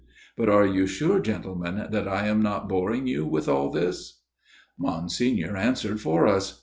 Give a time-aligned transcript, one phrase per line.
[0.35, 4.21] But are you sure, gentlemen, that I am not boring you with all this?"
[4.87, 6.59] Monsignor answered for us.